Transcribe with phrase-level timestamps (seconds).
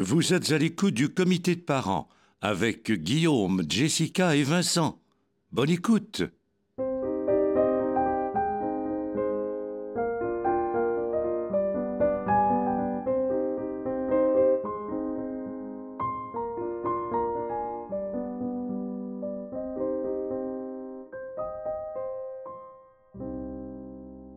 [0.00, 2.08] Vous êtes à l'écoute du comité de parents
[2.40, 5.00] avec Guillaume, Jessica et Vincent.
[5.50, 6.22] Bonne écoute.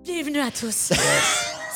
[0.03, 0.91] Bienvenue à tous.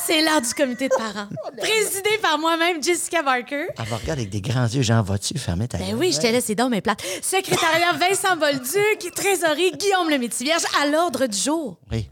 [0.06, 1.28] C'est l'heure du comité de parents.
[1.58, 3.66] Présidé par moi-même, Jessica Barker.
[3.76, 4.82] Elle va regarder avec des grands yeux.
[4.82, 5.96] J'en vas-tu fermer ta Ben gueule?
[5.98, 7.02] oui, je te laisse, c'est dans mes plates.
[7.22, 11.78] Secrétariat Vincent Bolduc, trésorerie Guillaume le Métivierge, à l'ordre du jour.
[11.90, 12.08] Oui.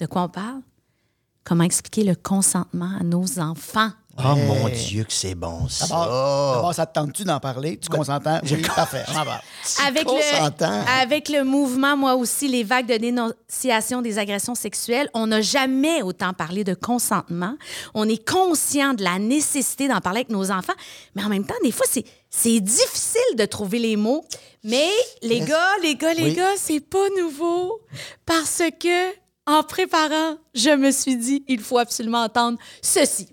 [0.00, 0.60] De quoi on parle?
[1.44, 3.90] Comment expliquer le consentement à nos enfants?
[4.18, 5.86] Oh mon Dieu, que c'est bon, ça.
[5.88, 7.78] D'abord, ça te tente-tu d'en parler?
[7.78, 8.40] Tu consentends?
[8.44, 9.04] Oui, parfait.
[9.08, 9.40] On en parle.
[9.86, 15.26] Avec le, avec le mouvement, moi aussi, les vagues de dénonciation des agressions sexuelles, on
[15.26, 17.56] n'a jamais autant parlé de consentement.
[17.94, 20.72] On est conscient de la nécessité d'en parler avec nos enfants,
[21.14, 24.24] mais en même temps, des fois, c'est, c'est difficile de trouver les mots.
[24.64, 24.88] Mais
[25.22, 26.34] les gars, les gars, les Oui.
[26.34, 27.80] gars, c'est pas nouveau
[28.24, 29.10] parce que,
[29.46, 33.28] en préparant, je me suis dit, il faut absolument entendre ceci.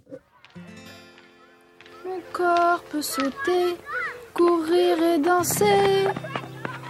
[2.13, 3.75] Mon corps peut sauter,
[4.35, 6.07] courir et danser.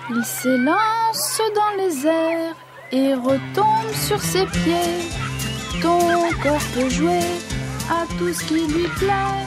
[0.10, 2.56] Il s'élance dans les airs
[2.92, 5.00] et retombe sur ses pieds.
[5.82, 7.40] Ton corps peut jouer
[7.90, 9.46] à tout ce qui lui plaît.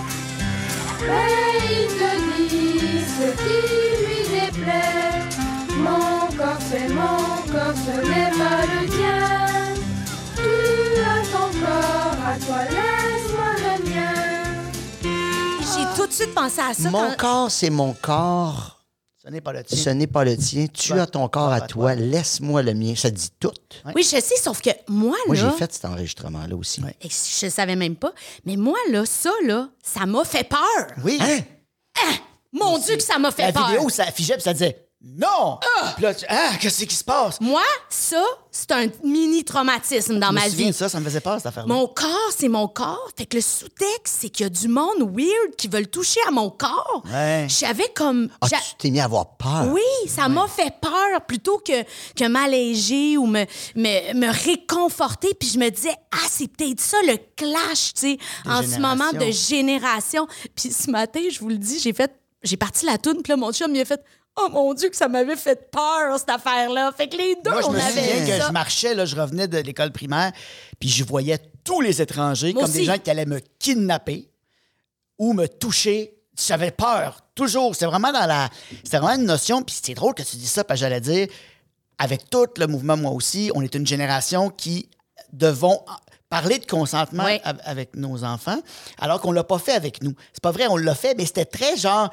[1.06, 1.36] Mais
[1.70, 2.12] il te
[2.48, 3.58] dit ce qui
[4.06, 5.24] lui déplaît.
[5.77, 9.74] Mon corps c'est mon corps, ce n'est pas le tien.
[10.36, 13.16] Tu as ton corps, à toi
[16.07, 16.91] tout de suite pensé à ça.
[16.91, 18.85] Mon quand- corps, c'est mon corps.
[19.23, 19.77] Ce n'est pas le tien.
[19.77, 20.67] Ce n'est pas le tien.
[20.73, 21.97] Tu as ton corps à toi.
[21.97, 22.95] Laisse-moi le mien.
[22.95, 23.51] Ça dit tout.
[23.95, 25.51] Oui, je sais, sauf que moi, Moi, là...
[25.51, 26.81] j'ai fait cet enregistrement-là aussi.
[27.01, 28.12] Et Je savais même pas.
[28.45, 30.87] Mais moi, là, ça, là, ça m'a fait peur.
[31.05, 31.19] Oui.
[31.21, 31.41] Hein?
[32.53, 33.67] Mon Dieu, que ça m'a fait La peur.
[33.69, 35.58] vidéo, ça affichait puis ça disait non.
[35.94, 37.41] Puis là, tu- ah, qu'est-ce qui se passe?
[37.41, 40.71] Moi, ça, c'est un mini-traumatisme dans Je me ma souviens vie.
[40.72, 41.72] de ça, ça me faisait peur, cette affaire-là.
[41.72, 43.09] Mon corps, c'est mon corps.
[43.16, 46.31] Fait que le sous-texte, c'est qu'il y a du monde weird qui veulent toucher à
[46.31, 47.03] mon corps.
[47.12, 47.47] Ouais.
[47.48, 48.28] J'avais comme...
[48.41, 49.69] Ah, j'a- tu t'es mis à avoir peur.
[49.72, 51.82] Oui, ça m'a fait peur plutôt que,
[52.16, 53.44] que m'alléger ou me,
[53.76, 55.34] me, me réconforter.
[55.38, 59.12] Puis je me disais, ah, c'est peut-être ça le clash, tu sais, en ce moment
[59.12, 60.26] de génération.
[60.54, 63.37] Puis ce matin, je vous le dis, j'ai fait, j'ai parti la toune, puis là,
[63.37, 64.03] mon chum, il a fait,
[64.36, 66.92] oh mon Dieu, que ça m'avait fait peur, cette affaire-là.
[66.97, 68.47] Fait que les deux, Moi, je on me avait souviens que ça.
[68.48, 70.32] je marchais, là, je revenais de l'école primaire,
[70.78, 74.28] puis je voyais tous les étrangers Moi comme des gens qui allaient me kidnapper
[75.19, 76.12] ou me toucher.
[76.38, 77.74] J'avais peur, toujours.
[77.74, 78.50] C'était vraiment dans la.
[78.84, 81.28] C'était vraiment une notion, puis c'est drôle que tu dis ça, parce que j'allais dire,
[81.98, 84.88] avec tout le mouvement, moi aussi, on est une génération qui
[85.32, 85.80] devons
[86.28, 87.41] parler de consentement Oui.
[87.64, 88.58] avec nos enfants,
[88.98, 90.12] alors qu'on l'a pas fait avec nous.
[90.32, 92.10] C'est pas vrai, on l'a fait, mais c'était très genre.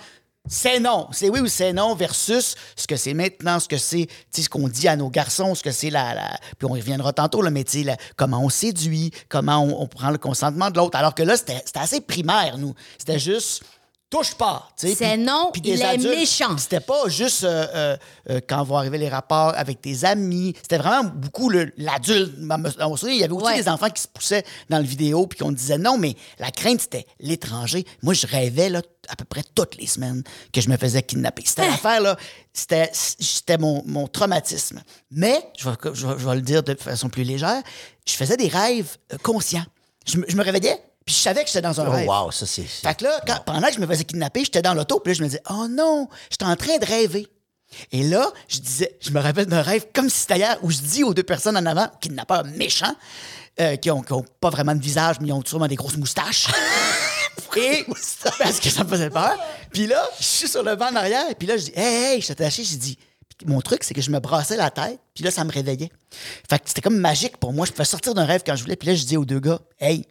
[0.50, 4.08] C'est non, c'est oui ou c'est non versus ce que c'est maintenant, ce que c'est,
[4.36, 7.50] ce qu'on dit à nos garçons, ce que c'est la, puis on reviendra tantôt, là,
[7.50, 10.98] mais la- comment on séduit, comment on, prend le consentement de l'autre.
[10.98, 12.76] Alors que là, c'était assez primaire, nous.
[12.98, 13.64] C'était juste
[14.14, 14.70] touche pas.
[14.76, 16.56] C'est non, puis il est méchant.
[16.58, 17.98] C'était pas juste euh, euh,
[18.30, 20.54] euh, quand vont arriver les rapports avec tes amis.
[20.62, 22.34] C'était vraiment beaucoup l'adulte.
[22.38, 23.58] Il y avait aussi Ouais.
[23.58, 26.82] des enfants qui se poussaient dans le vidéo puis qu'on disait non, mais la crainte,
[26.82, 27.86] c'était l'étranger.
[28.04, 31.44] Moi, je rêvais là, à peu près toutes les semaines que je me faisais kidnapper.
[31.46, 32.16] C'était l'affaire, là.
[32.54, 34.84] C'était mon, mon traumatisme.
[35.10, 37.64] Mais, je vais, je, vais, je vais le dire de façon plus légère,
[38.06, 39.66] je faisais des rêves conscients.
[40.06, 42.08] Je me réveillais, puis je savais que j'étais dans un Oh, rêve.
[42.08, 42.64] wow, ça, c'est.
[42.64, 45.18] Fait que là, quand- pendant que je me faisais kidnapper, j'étais dans l'auto, puis là,
[45.18, 47.28] je me disais, oh non, j'étais en train de rêver.
[47.92, 50.78] Et là, je disais, je me rappelle d'un rêve comme si c'était hier, où je
[50.78, 52.96] dis aux deux personnes en avant, kidnappeurs méchants,
[53.60, 55.98] euh, qui, ont, qui ont pas vraiment de visage, mais ils ont sûrement des grosses
[55.98, 56.48] moustaches.
[57.56, 57.86] Et
[58.40, 59.38] parce que ça me faisait peur.
[59.72, 62.20] Puis là, je suis sur le banc en arrière, puis là, je dis, hey, hey,
[62.20, 62.98] je suis attaché, j'ai dit,
[63.46, 65.92] mon truc, c'est que je me brassais la tête, puis là, ça me réveillait.
[66.50, 67.66] Fait que c'était comme magique pour moi.
[67.68, 69.60] Je pouvais sortir d'un rêve quand je voulais, puis là, je dis aux deux gars,
[69.80, 70.06] hey,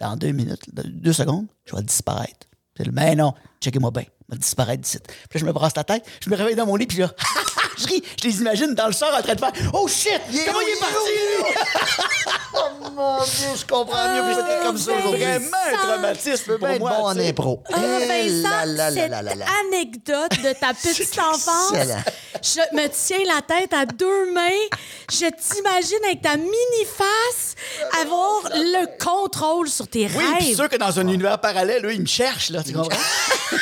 [0.00, 2.46] dans deux minutes, deux secondes, je vais disparaître.
[2.74, 4.98] Puis là, ben non, checkez-moi bien, je vais disparaître d'ici.
[5.00, 7.10] Puis là, je me brasse la tête, je me réveille dans mon lit, puis là,
[7.78, 10.60] je ris, je les imagine dans le char en train de faire, oh shit, comment
[10.60, 10.94] il est parti?
[12.54, 15.22] Oh mon Dieu, je comprends mieux que c'était comme ça aujourd'hui.
[15.22, 16.90] Vraiment un traumatisme pour moi.
[16.90, 17.62] bon en impro.
[17.68, 17.78] Cette
[19.06, 22.02] anecdote de ta petite enfance, excellent.
[22.42, 24.48] Je me tiens la tête à deux mains.
[25.10, 27.54] Je t'imagine avec ta mini-face
[28.00, 30.56] avoir le contrôle sur tes Oui, puis rêves.
[30.56, 32.96] sûr que dans un univers parallèle, eux, ils me cherchent, là, tu comprends?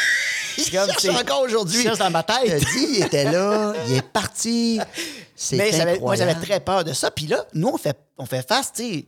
[0.59, 1.81] C'est comme, c'est- encore aujourd'hui.
[1.81, 2.61] il cherche dans ma Je tête.
[2.65, 4.81] te dis, il était là, il est parti.
[5.35, 6.31] C'est Mais j'avais- moi, incroyable.
[6.33, 7.11] j'avais très peur de ça.
[7.11, 9.07] Puis là, nous, on fait, on fait face, tu sais,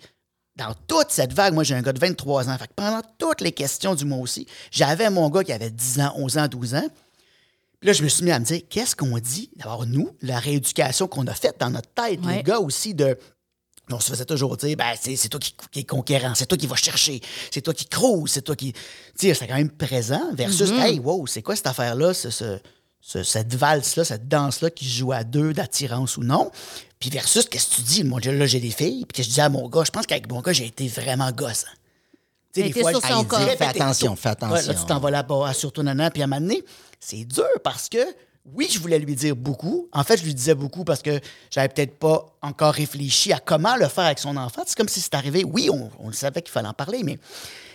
[0.57, 2.59] dans toute cette vague, moi, j'ai un gars de 23 ans.
[2.59, 6.01] Fait que pendant toutes les questions du mois aussi, j'avais mon gars qui avait 10
[6.01, 6.87] ans, 11 ans, 12 ans.
[7.81, 9.51] Puis là, je me suis mis à me dire, qu'est-ce qu'on dit?
[9.57, 12.39] D'abord, nous, la rééducation qu'on a faite dans notre tête, Ouais.
[12.39, 13.17] les gars aussi, de.
[13.91, 16.59] On se faisait toujours dire, ben, c'est c'est toi qui, qui est conquérant, c'est toi
[16.59, 18.73] qui vas chercher, c'est toi qui crouse, c'est toi qui.
[18.75, 18.81] Tu
[19.29, 22.59] sais, c'est quand même présent versus, hey, wow, c'est quoi cette affaire-là, ce- ce-
[23.01, 26.51] ce- cette valse-là, cette danse-là qui joue à deux d'attirance ou non?
[27.01, 28.05] Puis versus, qu'est-ce que tu dis?
[28.05, 30.29] Moi, là, j'ai des filles, puis que je dis à mon gars, je pense qu'avec
[30.29, 31.69] mon gars, j'ai été vraiment gossant.
[32.59, 33.41] Tu sais, Mais des fois, sur son corps.
[33.41, 34.73] Fais attention, fais attention.
[34.73, 35.53] Là, tu t'en vas là-bas,
[35.83, 36.65] nanan, puis à un moment donné,
[37.01, 37.99] c'est dur parce que,
[38.55, 39.89] oui, je voulais lui dire beaucoup.
[39.93, 41.21] En fait, je lui disais beaucoup parce que
[41.51, 44.63] j'avais peut-être pas encore réfléchi à comment le faire avec son enfant.
[44.67, 45.45] C'est comme si c'est arrivé.
[45.45, 47.19] Oui, on, on le savait qu'il fallait en parler, mais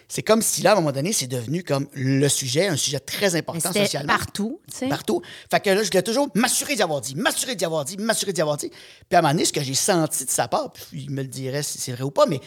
[0.08, 3.00] c'est comme si là, à un moment donné, c'est devenu comme le sujet, un sujet
[3.00, 4.14] très important socialement.
[4.14, 4.88] partout, tu sais.
[4.88, 5.22] Partout.
[5.50, 8.34] Fait que là, je voulais toujours m'assurer d'y avoir dit, m'assurer d'y avoir dit, m'assurer
[8.34, 8.70] d'y avoir dit.
[8.70, 11.22] Puis à un moment donné, ce que j'ai senti de sa part, puis il me
[11.22, 12.40] le dirait si c'est vrai ou pas, mais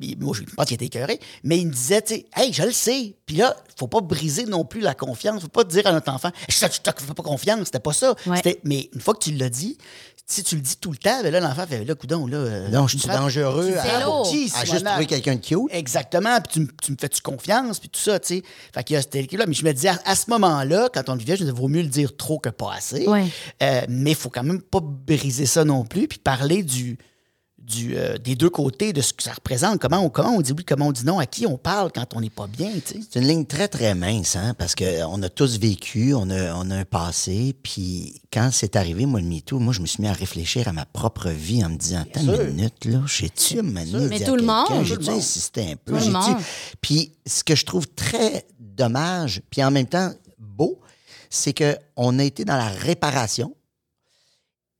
[0.00, 2.62] il- moi, je pense qu'il était écœuré, mais il me disait, tu sais, hey, je
[2.62, 3.14] le sais.
[3.26, 5.42] Puis là, faut pas briser non plus la confiance.
[5.42, 6.66] Faut pas dire à notre enfant, je te
[7.02, 7.66] fais pas confiance.
[7.66, 8.14] C'était pas ça.
[8.26, 8.60] Ouais.
[8.64, 9.76] Mais une fois que tu l'as dit,
[10.28, 12.36] si tu le dis tout le temps, ben là, l'enfant fait, là, coudon, là.
[12.38, 14.28] euh, Non, je suis dangereux à, lourd.
[14.28, 15.58] petit, à juste trouver quelqu'un de cute?
[15.70, 16.40] Exactement.
[16.40, 18.42] Puis tu, me- tu me fais-tu confiance, puis tout ça, tu sais.
[18.74, 19.46] Fait qu'il y a cet équilibre-là.
[19.46, 21.60] Mais je me disais, à, à ce moment-là, quand on le vivait, je me disais,
[21.60, 23.06] vaut mieux le dire trop que pas assez.
[23.06, 23.26] Ouais.
[23.62, 26.98] Euh, mais il faut quand même pas briser ça non plus, puis parler du,
[27.66, 29.80] du, euh, des deux côtés de ce que ça représente.
[29.80, 32.14] Comment on, comment on dit oui, comment on dit non, à qui on parle quand
[32.14, 33.00] on n'est pas bien, tu sais?
[33.10, 36.70] C'est une ligne très, très mince, hein, parce qu'on a tous vécu, on a, on
[36.70, 40.08] a un passé, puis quand c'est arrivé, moi, le MeToo, moi, je me suis mis
[40.08, 44.06] à réfléchir à ma propre vie en me disant, attends une minute, là, j'ai-tu mené
[44.08, 44.84] Mais tout le monde.
[44.84, 45.92] J'ai-tu insisté un peu?
[45.92, 46.36] Tout le J'ai-tu- monde.
[46.80, 50.78] Puis ce que je trouve très dommage, puis en même temps beau,
[51.30, 53.54] c'est qu'on a été dans la réparation,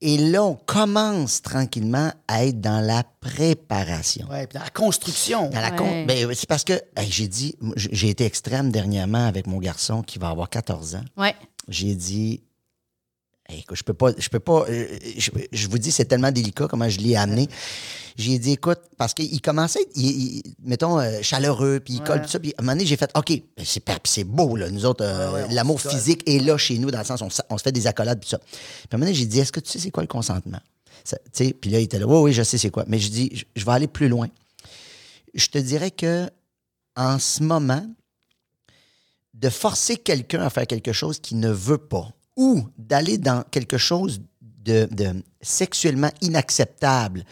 [0.01, 4.27] et là, on commence tranquillement à être dans la préparation.
[4.29, 5.49] Puis dans la construction.
[5.51, 5.77] Dans la Ouais.
[5.77, 6.75] con- ben, c'est parce que
[7.09, 11.05] j'ai dit, j'ai été extrême dernièrement avec mon garçon qui va avoir 14 ans.
[11.17, 11.35] Ouais.
[11.69, 12.43] J'ai dit,
[13.49, 16.67] écoute, je peux pas, je peux pas, euh, je, je vous dis, c'est tellement délicat
[16.69, 17.49] comment je l'ai amené.
[18.17, 20.07] J'ai dit, écoute, parce qu'il commençait, il,
[20.37, 22.97] il- mettons, euh, chaleureux, puis il colle tout ça, puis à un moment donné, j'ai
[22.97, 26.23] fait, OK, ben, c'est c'est beau, là, nous autres, euh, Ouais, ouais, on l'amour physique
[26.27, 28.39] est là chez nous, dans le sens, on, on se fait des accolades, puis ça.
[28.39, 28.49] Puis
[28.91, 30.61] à un moment donné, j'ai dit, est-ce que tu sais c'est quoi le consentement?
[31.05, 32.85] Ça, tu sais, Puis là, il était là, oui, oui, je sais c'est quoi.
[32.89, 34.29] Mais je dis, je, je vais aller plus loin.
[35.35, 36.29] Je te dirais que
[36.97, 37.87] en ce moment,
[39.35, 43.79] de forcer quelqu'un à faire quelque chose qu'il ne veut pas ou d'aller dans quelque
[43.79, 44.21] chose
[44.65, 47.25] de, de sexuellement inacceptable,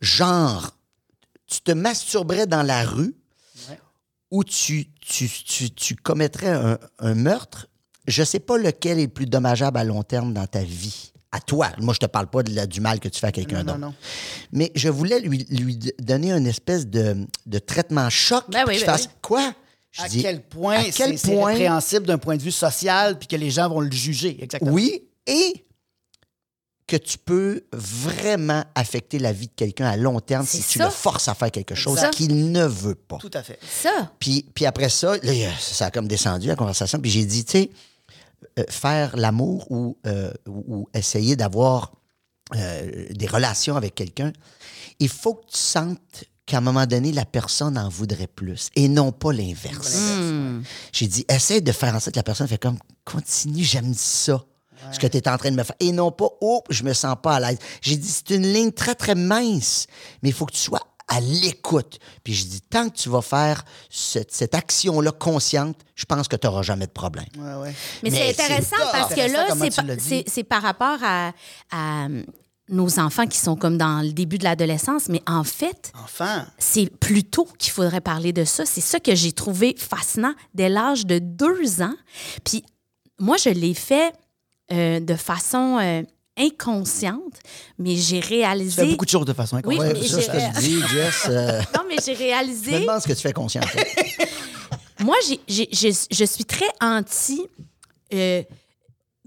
[0.00, 0.76] genre,
[1.46, 3.14] tu te masturberais dans la rue
[4.30, 7.68] ou tu, tu, tu, tu commettrais un, un meurtre,
[8.08, 11.12] je ne sais pas lequel est le plus dommageable à long terme dans ta vie.
[11.32, 11.68] À toi.
[11.78, 13.78] Moi, je te parle pas de la- du mal que tu fais à quelqu'un d'autre.
[14.52, 18.44] Mais je voulais lui, lui donner une espèce de, de traitement choc.
[18.48, 19.12] Ben oui, ben fasse, oui.
[19.22, 19.52] Quoi?
[19.96, 23.36] Je À dis, quel point c'est point- répréhensible d'un point de vue social, puis que
[23.36, 24.36] les gens vont le juger.
[24.42, 24.72] Exactement.
[24.72, 25.64] Oui, et
[26.86, 30.88] que tu peux vraiment affecter la vie de quelqu'un à long terme si tu le
[30.90, 33.18] forces à faire quelque chose qu'il ne veut pas.
[33.18, 33.58] Tout à fait.
[33.82, 34.12] Ça.
[34.20, 37.00] Puis, puis après ça, là, ça a comme descendu la conversation.
[37.00, 37.70] Puis j'ai dit, tu sais,
[38.58, 41.92] euh, faire l'amour ou, euh, ou, ou essayer d'avoir
[42.54, 44.32] euh, des relations avec quelqu'un,
[45.00, 48.88] il faut que tu sentes qu'à un moment donné, la personne en voudrait plus et
[48.88, 49.98] non pas l'inverse.
[50.92, 54.42] J'ai dit, essaie de faire en sorte que la personne fait comme, continue, j'aime ça.
[54.92, 55.74] Ce que tu es en train de me faire.
[55.80, 57.58] Et non pas, oh, je me sens pas à l'aise.
[57.80, 59.86] J'ai dit, c'est une ligne très, très mince,
[60.22, 61.98] mais il faut que tu sois à l'écoute.
[62.22, 66.36] Puis je dis, tant que tu vas faire cette, cette action-là consciente, je pense que
[66.36, 67.26] tu n'auras jamais de problème.
[67.38, 67.74] Ouais, ouais.
[68.02, 69.46] Mais, Mais c'est intéressant parce que là,
[69.98, 70.44] c'est dit.
[70.44, 71.32] par rapport à,
[71.72, 72.08] à,
[72.68, 75.92] nos enfants qui sont comme dans le début de l'adolescence, mais en fait,
[76.58, 78.66] c'est plus tôt qu'il faudrait parler de ça.
[78.66, 81.94] C'est ça que j'ai trouvé fascinant dès l'âge de deux ans.
[82.44, 82.64] Puis
[83.20, 84.12] moi, je l'ai fait
[84.72, 86.02] euh, de façon euh,
[86.36, 87.38] inconsciente,
[87.78, 88.82] mais j'ai Tu réalisé...
[88.84, 89.94] fais beaucoup de choses de façon Oui, inconsciente.
[89.94, 91.26] mais Ouais, ça, je te le dis, Jess.
[91.28, 92.80] euh, Non, mais j'ai je me réalisé...
[92.80, 93.62] demande ce que tu fais conscient.
[95.00, 97.42] Moi, j'ai- j'ai- je- je suis très anti.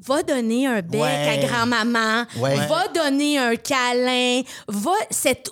[0.05, 1.29] Va donner un bec Ouais.
[1.43, 2.55] à grand-maman, Ouais.
[2.67, 5.49] va donner un câlin, va cette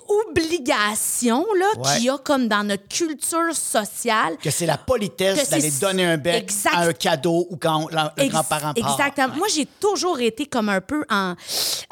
[0.52, 1.82] obligation là Ouais.
[1.96, 4.36] qu'il y a comme dans notre culture sociale.
[4.42, 6.74] Que c'est la politesse d'aller donner un bec Exact.
[6.74, 8.90] à un cadeau ou quand la- le Ex- grand-parent part.
[8.92, 9.36] Exactement.
[9.36, 11.34] Moi, j'ai toujours été comme un peu en,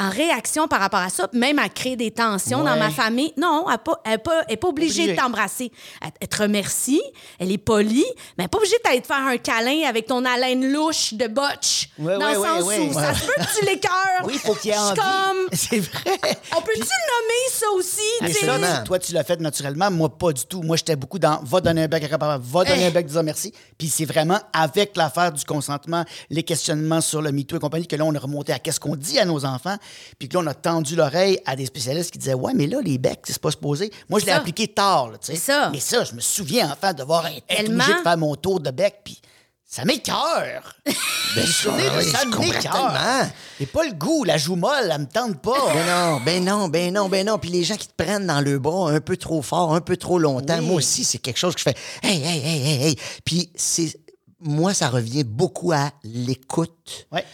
[0.01, 3.33] en réaction par rapport à ça, même à créer des tensions dans ma famille.
[3.37, 5.13] Non, elle n'est pas, elle est pas, elle est pas obligée Obligée.
[5.17, 5.73] de t'embrasser.
[6.03, 7.03] Elle, elle te remercie,
[7.39, 10.25] elle est polie, mais elle n'est pas obligée d'aller te faire un câlin avec ton
[10.25, 13.91] haleine louche de botch dans sens oui, où ça se peut que tu l'écœures.
[14.25, 14.99] Oui, il faut qu'il y ait envie.
[14.99, 16.39] comme, C'est vrai.
[16.57, 18.35] on peut-tu nommer ça aussi?
[18.41, 19.91] Ça, toi, tu l'as fait naturellement.
[19.91, 20.63] Moi, pas du tout.
[20.63, 23.23] Moi, j'étais beaucoup dans va donner un bec à papa, va donner un bec, disant
[23.23, 23.53] merci.
[23.79, 27.97] Puis c'est vraiment avec l'affaire du consentement, les questionnements sur le MeToo et compagnie, que
[27.97, 29.77] là, on a remonté à qu'est-ce qu'on dit à nos enfants.
[30.19, 32.81] Puis que là, on a tendu l'oreille à des spécialistes qui disaient Ouais, mais là,
[32.83, 33.91] les becs, c'est pas supposé.
[34.09, 35.53] Moi, je l'ai appliqué tard, tu sais.
[35.73, 37.83] Mais ça, je me souviens, enfant, de voir être Tellement.
[37.85, 39.01] obligé de faire mon tour de bec.
[39.05, 39.21] Puis
[39.67, 40.75] ça m'écœure.
[41.35, 43.31] Ben, Je oui, ça je comprends tellement.
[43.61, 45.75] Et pas le goût, la joue molle, elle me tente pas.
[45.75, 47.39] Ben non, ben non, ben non, ben non.
[47.39, 49.99] Puis les gens qui te prennent dans le bras un peu trop fort, un peu
[49.99, 50.65] trop longtemps, Oui.
[50.65, 51.75] moi aussi, c'est quelque chose que je fais.
[52.03, 52.97] Hey, hey, hey, hey, hey.
[53.25, 53.99] Puis c'est.
[54.41, 57.25] Moi, ça revient beaucoup à l'écoute Ouais.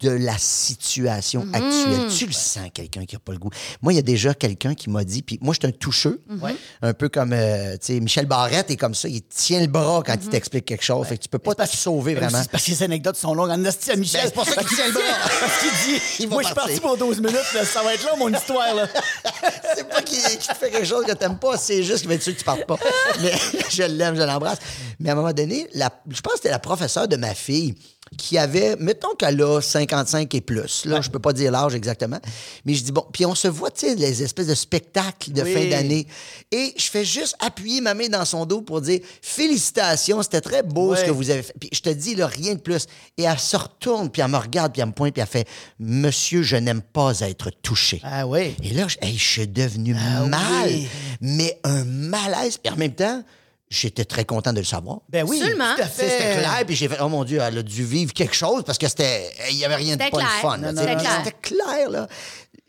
[0.00, 2.08] De la situation actuelle.
[2.16, 3.50] Tu le sens, quelqu'un qui n'a pas le goût.
[3.82, 6.20] Moi, il y a déjà quelqu'un qui m'a dit, puis moi, je suis un toucheux,
[6.40, 6.54] Ouais.
[6.82, 10.02] un peu comme, euh, tu sais, Michel Barrette est comme ça, il tient le bras
[10.04, 11.06] quand il t'explique quelque chose.
[11.06, 12.42] Fait que tu peux pas te sauver vraiment.
[12.42, 13.50] C'est parce que les anecdotes sont longues.
[13.50, 14.20] En à Michel.
[14.22, 15.02] Ben, c'est pour ça qu'il tient le bras.
[15.40, 17.94] Parce qu'il dit Il va Moi, je suis parti pour 12 minutes, là, ça va
[17.94, 18.74] être long, mon histoire.
[18.74, 18.86] Là.
[19.76, 22.14] c'est pas qu'il qu'il te fait quelque chose que t'aimes pas, c'est juste qu'il va
[22.14, 22.76] être sûr que tu partes pas.
[23.22, 23.32] Mais
[23.70, 24.58] je l'aime, je l'embrasse.
[25.00, 27.74] Mais à un moment donné, la- je pense que c'était la professeure de ma fille
[28.16, 30.84] qui avait, mettons qu'elle a 55 et plus.
[30.86, 32.18] Là, je peux pas dire l'âge exactement.
[32.64, 35.42] Mais je dis, bon, puis on se voit, tu sais, les espèces de spectacles de
[35.42, 35.52] Oui.
[35.52, 36.06] fin d'année.
[36.50, 40.62] Et je fais juste appuyer ma main dans son dos pour dire, félicitations, c'était très
[40.62, 41.06] beau ce Ouais.
[41.06, 41.54] que vous avez fait.
[41.58, 42.86] Puis je te dis, là, rien de plus.
[43.16, 45.46] Et elle se retourne, puis elle me regarde, puis elle me pointe, puis elle fait,
[45.78, 48.00] Monsieur, je n'aime pas être touché.
[48.04, 48.54] Ah oui.
[48.62, 50.88] Et là, je, hey, je suis devenu Ah mal, oui.
[51.20, 52.58] mais un malaise.
[52.58, 53.22] Puis en même temps,
[53.70, 55.00] j'étais très content de le savoir.
[55.08, 55.38] Ben oui.
[55.40, 55.74] Absolument.
[55.76, 56.38] Tout à sais, C'était fait.
[56.40, 58.88] clair, puis j'ai fait, oh mon Dieu, elle a dû vivre quelque chose parce que
[58.88, 60.28] c'était, il n'y avait rien de pas le clair.
[60.40, 60.56] fun.
[60.58, 60.72] là.
[60.74, 62.08] C'était clair, là.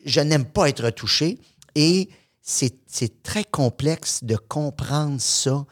[0.05, 1.37] Je n'aime pas être touché
[1.75, 2.09] et
[2.41, 5.65] c'est c'est très complexe de comprendre ça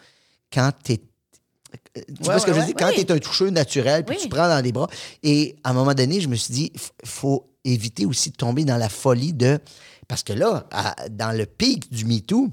[0.53, 0.97] quand tu es.
[0.97, 2.65] Tu vois Ouais, ce que ouais, je veux ouais.
[2.67, 2.75] dire?
[2.77, 2.95] Quand Oui.
[2.95, 4.21] tu es un toucheux naturel, puis Oui.
[4.21, 4.87] tu prends dans les bras.
[5.23, 8.63] Et à un moment donné, je me suis dit, il faut éviter aussi de tomber
[8.65, 9.59] dans la folie de.
[10.07, 12.49] Parce que là, à- dans le pic du MeToo,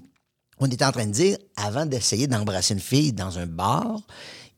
[0.65, 4.01] on était en train de dire, avant d'essayer d'embrasser une fille dans un bar,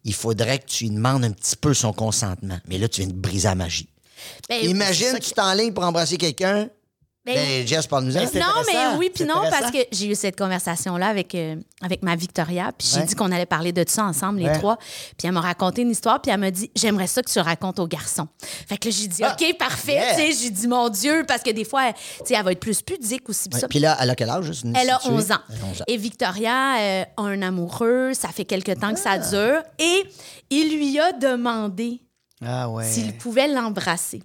[0.05, 2.59] il faudrait que tu lui demandes un petit peu son consentement.
[2.69, 3.89] Mais là, tu viens de briser la magie.
[4.49, 6.69] Ben, Imagine, tu t'enlignes pour embraser quelqu'un.
[7.27, 8.21] Ben, Ben, Jess, parle-nous-en.
[8.21, 12.03] Ben, Non, mais oui, puis non, parce que j'ai eu cette conversation-là avec, euh, avec
[12.05, 13.07] ma Victoria, puis j'ai Ouais.
[13.07, 14.59] dit qu'on allait parler de ça ensemble, les Ouais.
[14.59, 14.77] trois.
[15.19, 17.81] Puis elle m'a raconté une histoire, puis elle m'a dit J'aimerais ça que tu racontes
[17.81, 18.29] aux garçons.
[18.69, 19.95] Fait que là, j'ai dit Ah, OK, parfait.
[19.95, 20.15] yeah.
[20.15, 22.53] Tu sais, j'ai dit Mon Dieu, parce que des fois, elle, tu sais, elle va
[22.53, 23.49] être plus pudique aussi.
[23.49, 23.69] puis Ouais, ça.
[23.69, 24.45] Puis là, elle a quel âge?
[24.45, 25.15] juste une Elle a située?
[25.15, 25.39] 11 ans.
[25.51, 25.85] Elle a 11 ans.
[25.89, 29.19] Et Victoria euh, a un amoureux, ça fait quelque temps que ça Ah.
[29.19, 29.63] dure.
[29.81, 30.05] Et
[30.51, 32.01] il lui a demandé
[32.45, 34.23] Ah s'il pouvait l'embrasser.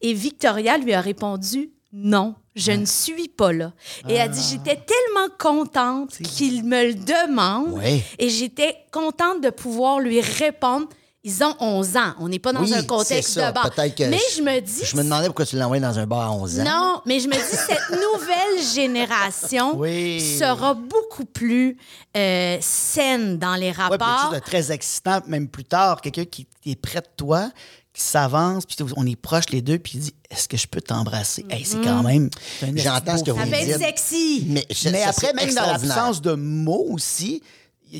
[0.00, 3.72] Et Victoria lui a répondu non, je ne suis pas là.
[4.08, 8.02] Et elle a dit j'étais tellement contente qu'il me le demande Ouais.
[8.18, 10.88] et j'étais contente de pouvoir lui répondre.
[11.26, 13.48] Ils ont 11 ans, on n'est pas dans Oui, un contexte ça.
[13.50, 13.70] de bar.
[13.78, 16.20] Mais je- je me dis Je me demandais pourquoi tu l'as envoyé dans un bar
[16.20, 16.64] à 11 ans.
[16.64, 20.20] non, mais je me dis, cette nouvelle génération Oui.
[20.38, 21.78] sera beaucoup plus
[22.16, 24.22] euh, saine dans les Ouais, puis quelque rapports.
[24.32, 27.50] chose de très excitant, même plus tard, quelqu'un qui est près de toi,
[27.94, 30.80] qui s'avance, puis on est proches les deux, puis il dit Est-ce que je peux
[30.80, 31.46] t'embrasser?
[31.48, 32.28] Hey, C'est quand même.
[32.60, 33.68] c'est un J'entends ce que vous ça peut dites.
[33.70, 34.44] être sexy.
[34.48, 37.40] Mais, je- Mais ça, après, même dans l'absence de mots aussi,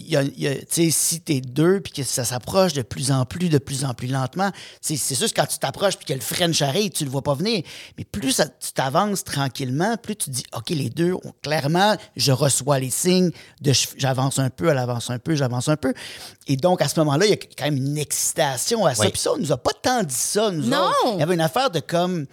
[0.09, 2.83] y a, il y a- tu sais, si t'es deux puis que ça s'approche de
[2.83, 6.07] plus en plus, de plus en plus lentement, c'est sûr que quand tu t'approches puis
[6.07, 7.63] que le French arrive, tu le vois pas venir.
[7.99, 12.33] Mais plus ça- tu t'avances tranquillement, plus tu dis, OK, les deux, ont- clairement, je
[12.33, 15.95] reçois les signes de j'avance un peu, elle avance un peu, j'avance un peu.
[16.47, 19.05] Et donc, à ce moment-là, il y a quand même une excitation à ça.
[19.05, 19.11] Oui.
[19.11, 20.87] Puis ça, on nous a pas tant dit ça, nous Non.
[20.89, 21.15] autres.
[21.15, 22.27] Il y avait une affaire de comme...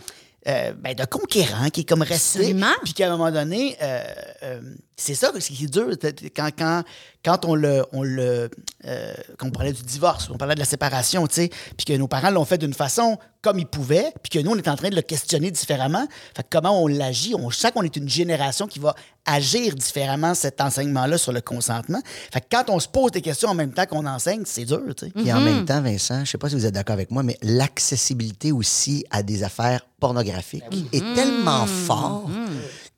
[0.47, 2.55] euh, ben, de conquérant qui est comme resté.
[2.83, 4.03] Puis qu'à un moment donné, euh,
[4.43, 4.61] euh,
[4.95, 5.89] c'est ça ce qui est dur.
[6.35, 6.83] Quand, quand,
[7.23, 7.83] quand on le.
[7.91, 8.49] On le
[8.85, 11.93] euh, quand on parlait du divorce, on parlait de la séparation, tu sais, puis que
[11.93, 14.75] nos parents l'ont fait d'une façon comme ils pouvaient, puis que nous, on est en
[14.75, 16.05] train de le questionner différemment.
[16.35, 18.95] Fait que comment on l'agit, on sent qu'on est une génération qui va
[19.25, 22.01] agir différemment cet enseignement-là sur le consentement.
[22.31, 24.81] Fait que quand on se pose des questions en même temps qu'on enseigne, c'est dur,
[24.95, 25.11] tu sais.
[25.11, 27.37] Puis en même temps, Vincent, je sais pas si vous êtes d'accord avec moi, mais
[27.41, 32.29] l'accessibilité aussi à des affaires pornographiques est tellement fort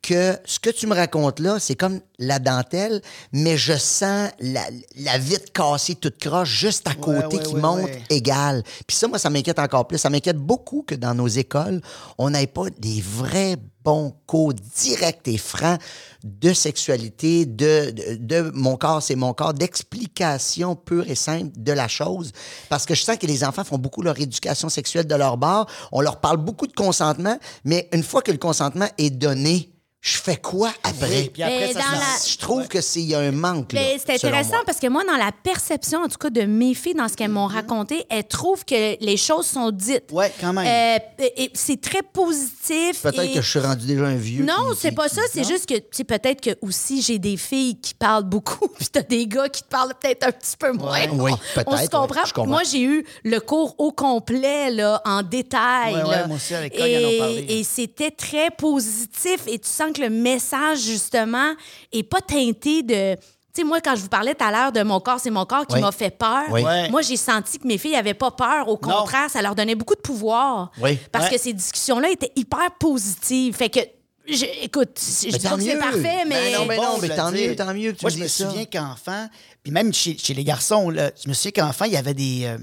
[0.03, 4.61] que ce que tu me racontes là, c'est comme la dentelle, mais je sens la,
[4.97, 8.03] la vitre cassée toute croche juste à côté ouais, qui ouais, monte ouais.
[8.09, 8.63] égal.
[8.85, 9.97] Puis ça, moi, ça m'inquiète encore plus.
[9.97, 11.81] Ça m'inquiète beaucoup que dans nos écoles,
[12.17, 15.79] on n'ait pas des vrais bons cours directs et francs
[16.23, 21.71] de sexualité, de, de, de mon corps, c'est mon corps, d'explication pure et simple de
[21.71, 22.31] la chose.
[22.69, 25.69] Parce que je sens que les enfants font beaucoup leur éducation sexuelle de leur bord.
[25.91, 29.72] On leur parle beaucoup de consentement, mais une fois que le consentement est donné,
[30.05, 31.07] je fais quoi après?
[31.21, 32.29] Oui, puis après, ça la-.
[32.29, 33.71] Je trouve que c'est y a un manque.
[33.71, 34.63] Mais c'est intéressant moi.
[34.65, 37.31] parce que moi, dans la perception, en tout cas, de mes filles, dans ce qu'elles
[37.31, 40.11] m'ont raconté, elles trouvent que les choses sont dites.
[40.11, 40.99] Ouais, quand même.
[41.21, 43.01] Euh, et c'est très positif.
[43.01, 44.43] Peut-être et- que je suis rendu déjà un vieux.
[44.43, 45.21] Non, qui- c'est pas ça.
[45.31, 48.87] C'est juste que, tu sais, peut-être que aussi j'ai des filles qui parlent beaucoup, puis
[48.91, 50.99] t'as des gars qui te parlent peut-être un petit peu moins.
[51.13, 52.25] oui, peut-être, On se oui, comprend.
[52.25, 52.49] je comprends.
[52.51, 55.93] Moi, j'ai eu le cours au complet, là, en détail.
[55.95, 56.27] Ouais, ouais, là.
[56.27, 57.45] moi aussi, à l'école, ils en ont parlé.
[57.47, 59.41] Et c'était très positif.
[59.47, 61.53] Et tu sens que le message, justement,
[61.91, 63.15] est pas teinté de.
[63.15, 65.45] Tu sais, moi, quand je vous parlais tout à l'heure de mon corps, c'est mon
[65.45, 65.81] corps qui Oui.
[65.81, 66.45] m'a fait peur.
[66.49, 66.63] Oui.
[66.89, 68.67] Moi, j'ai senti que mes filles n'avaient pas peur.
[68.67, 70.71] Au contraire, ça leur donnait beaucoup de pouvoir.
[70.81, 70.97] Oui.
[71.11, 71.35] Parce Ouais.
[71.35, 73.55] que ces discussions-là étaient hyper positives.
[73.55, 73.79] Fait que,
[74.27, 76.51] je- écoute, je Mais dis pas que c'est parfait, mais.
[76.51, 78.27] Ben non, ben bon non, mais tant mieux, tant mieux que tu Moi, je me
[78.27, 78.49] ça.
[78.49, 79.27] souviens qu'enfant,
[79.61, 82.45] puis même chez, chez les garçons, là, je me souviens qu'enfant, il y avait des,
[82.45, 82.57] euh,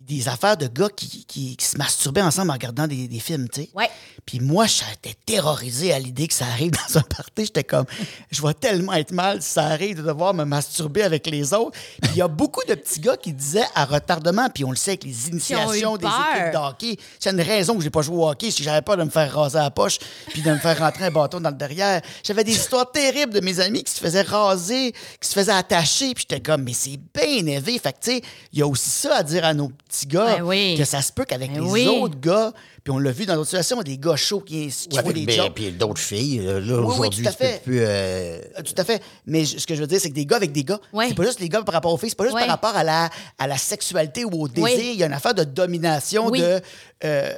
[0.00, 3.48] des affaires de gars qui, qui- qui se masturbaient ensemble en regardant des, des films,
[3.48, 3.70] tu sais.
[3.74, 3.88] Ouais.
[4.26, 7.44] Puis moi, j'étais terrorisé à l'idée que ça arrive dans un party.
[7.46, 7.84] J'étais comme,
[8.30, 11.78] je vais tellement être mal si ça arrive de devoir me masturber avec les autres.
[12.02, 14.76] Puis il y a beaucoup de petits gars qui disaient à retardement, puis on le
[14.76, 16.96] sait avec les initiations des équipes de hockey.
[17.18, 19.32] C'est une raison que j'ai pas joué au hockey, que j'avais peur de me faire
[19.32, 22.00] raser la poche puis de me faire rentrer un bâton dans le derrière.
[22.24, 26.14] J'avais des histoires terribles de mes amis qui se faisaient raser, qui se faisaient attacher,
[26.14, 27.78] puis j'étais comme, mais c'est bien élevé.
[27.78, 30.36] Fait que, tu sais, il y a aussi ça à dire à nos petits gars,
[30.36, 30.76] Ben oui.
[30.78, 31.86] que ça se peut qu'avec Ben les oui.
[31.88, 32.52] autres gars,
[32.82, 35.24] puis on l'a vu dans d'autres situations, des gars chauds qui, qui Ouais, font des
[35.26, 35.52] ben, jobs.
[35.54, 37.62] puis d'autres filles, là, là, oui, aujourd'hui, tout à fait.
[37.62, 37.80] plus.
[37.80, 39.02] euh, Euh, Tout à fait.
[39.26, 41.08] Mais je- ce que je veux dire, c'est que des gars avec des gars, Ouais.
[41.08, 42.42] c'est pas juste les gars par rapport aux filles, c'est pas juste Ouais.
[42.42, 44.78] par rapport à la, à la sexualité ou au désir.
[44.78, 46.40] Il y a une affaire de domination, Oui.
[46.40, 46.60] de euh,
[47.04, 47.32] euh,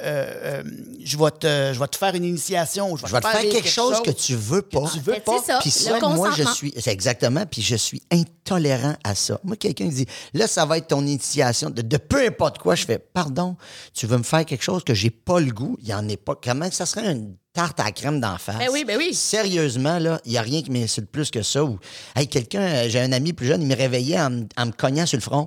[0.45, 0.63] euh,
[1.05, 2.97] je, vais te, je vais te faire une initiation.
[2.97, 4.89] Je vais, Je vais te faire quelque chose que tu veux pas.
[4.93, 5.37] tu veux Fait, pas.
[5.39, 5.59] c'est ça.
[5.61, 6.75] Puis Le ça, moi, je suis.
[6.79, 7.45] C'est exactement.
[7.47, 9.39] Puis je suis intolérant à ça.
[9.45, 12.75] Moi, quelqu'un qui dit, là, ça va être ton initiation de, de peu importe quoi.
[12.75, 13.57] Je fais, pardon,
[13.95, 15.77] tu veux me faire quelque chose que j'ai pas le goût.
[15.81, 16.35] Il y en est pas.
[16.35, 18.59] Comment ça serait une tarte à la crème d'en face?
[18.59, 19.12] Ben oui, ben oui.
[19.15, 21.65] Sérieusement, là, il y a rien qui m'insulte plus que ça.
[21.65, 21.79] Ou,
[22.17, 24.73] hey, quelqu'un, euh, j'ai un ami plus jeune, il me réveillait en, me- en me
[24.73, 25.47] cognant sur le front.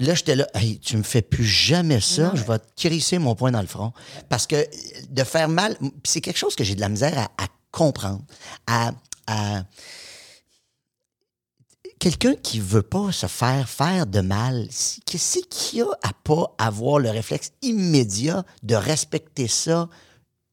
[0.00, 3.36] Là, j'étais là, hey, tu me fais plus jamais ça, je vais te crisser mon
[3.36, 3.92] poing dans le front.
[4.28, 4.64] Parce que euh,
[5.08, 8.22] de faire mal, c'est quelque chose que j'ai de la misère à, à comprendre,
[8.66, 8.90] à,
[9.28, 9.62] à-
[11.98, 15.00] Quelqu'un qui veut pas se faire faire de mal, c'est-
[15.74, 19.88] y a à pas avoir le réflexe immédiat de respecter ça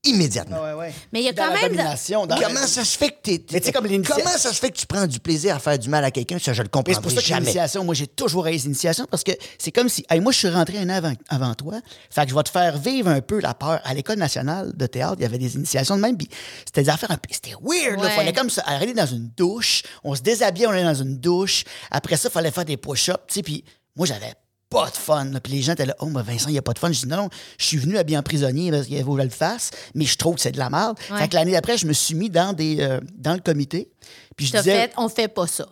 [0.06, 0.62] immédiatement?
[0.63, 0.94] Ouais, ouais.
[1.12, 3.46] Mais il y a Dans quand même dans Comment ça se fait que t'es.
[3.52, 5.60] Mais tu sais, comme l'initiation- Comment ça se fait que tu prends du plaisir à
[5.60, 6.38] faire du mal à quelqu'un?
[6.39, 7.41] Ça, je le comprends c'est pour ça que jamais.
[7.41, 10.38] l'initiation, moi, j'ai toujours haï les initiations parce que c'est comme si, hey, moi, je
[10.38, 11.74] suis rentré un an avant, avant toi,
[12.10, 13.82] fait que je vais te faire vivre un peu la peur.
[13.84, 16.30] À l'École nationale de théâtre, il y avait des initiations de même, puis
[16.65, 18.06] c'était des affaires un peu, c'était weird, là.
[18.06, 18.15] Ouais.
[18.15, 21.63] Fallait comme ça, aller dans une douche, on se déshabillait, on allait dans une douche.
[21.91, 23.63] Après ça, il fallait faire des push-ups, tu sais, puis
[23.96, 24.34] moi, j'avais
[24.76, 25.26] pas de fun.
[25.26, 25.40] là.
[25.40, 26.92] Puis les gens étaient là, oh, ben Vincent, il n'y a pas de fun.
[26.92, 29.26] Je dis, non, non, je suis venu habillé en prisonnier parce qu'il faut que je
[29.26, 30.98] le fasse, mais je trouve que c'est de la merde.
[31.10, 31.20] Ouais.
[31.20, 33.90] Fait que l'année d'après, je me suis mis dans, des, euh, dans le comité.
[34.36, 35.68] Puis je disais, fait, on fait pas ça.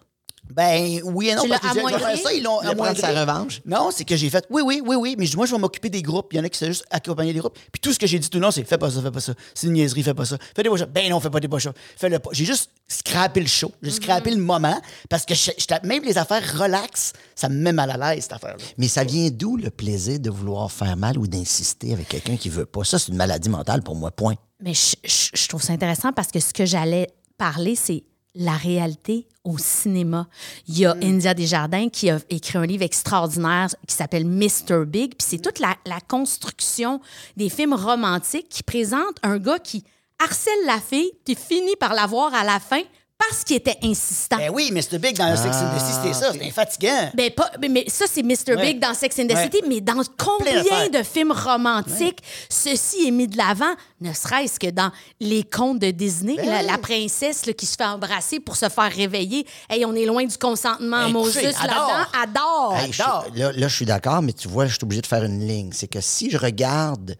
[0.50, 2.18] Ben oui et non, Tu parce que j'ai- amoindri?
[2.22, 3.32] ça, ils l'ont Il a prendre sa amoindri.
[3.34, 3.62] revanche?
[3.66, 5.58] Non, c'est que j'ai fait oui, oui, oui, oui, mais je dis, moi, je vais
[5.58, 6.28] m'occuper des groupes.
[6.34, 7.58] Il y en a qui sont juste accompagner des groupes.
[7.72, 9.20] Puis tout ce que j'ai dit tout le long, c'est fais pas ça, fais pas
[9.22, 9.34] ça.
[9.56, 10.38] C'est une niaiserie, fais pas ça.
[10.56, 12.30] Fais des push Ben non, fais pas des push Fais le pas.
[12.34, 13.72] J'ai juste scrappé le show.
[13.82, 14.80] J'ai scrappé le moment
[15.10, 18.34] parce que je- je- même les affaires relax, ça me met mal à l'aise, cette
[18.34, 18.64] affaire-là.
[18.78, 22.50] Mais ça vient d'où le plaisir de vouloir faire mal ou d'insister avec quelqu'un qui
[22.50, 22.84] veut pas?
[22.84, 24.36] Ça, c'est une maladie mentale pour moi, point.
[24.62, 28.04] Mais je, je- je trouve ça intéressant parce que ce que j'allais parler, c'est
[28.36, 30.28] la réalité au cinéma.
[30.68, 34.86] Il y a India Desjardins qui a écrit un livre extraordinaire qui s'appelle Mr.
[34.86, 35.16] Big.
[35.16, 37.02] Puis c'est toute la, la construction
[37.38, 39.84] des films romantiques qui présentent un gars qui
[40.20, 42.82] harcèle la fille puis finit par la voir à la fin
[43.30, 44.38] parce qu'il était insistant.
[44.38, 44.98] Ben oui, Mr.
[45.00, 46.32] Big dans Sex and the City, c'était ça.
[46.34, 47.12] C'était fatigant.
[47.14, 48.56] Ben, pas, mais- mais ça, c'est Mr.
[48.56, 48.62] Ouais.
[48.74, 49.44] Big dans Sex and the Ouais.
[49.44, 54.70] City, mais dans combien de films romantiques ceci est mis de l'avant, ne serait-ce que
[54.70, 56.68] dans les contes de Disney, Ben la, oui.
[56.72, 59.46] la princesse là, qui se fait embrasser pour se faire réveiller.
[59.70, 62.06] Hey, on est loin du consentement, Hey, Moses, là-dedans.
[62.22, 62.76] Adore!
[62.78, 63.26] Hey, je- Adore.
[63.36, 65.70] là, là, je suis d'accord, mais tu vois, je suis obligé de faire une ligne.
[65.74, 67.16] C'est que si je regarde,